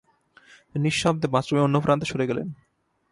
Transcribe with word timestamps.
তিনি 0.69 0.83
নিঃশব্দে 0.85 1.27
বাথরুমের 1.33 1.65
অন্য 1.67 1.77
প্রান্তে 1.83 2.05
সরে 2.09 2.29
গেলেন। 2.29 2.47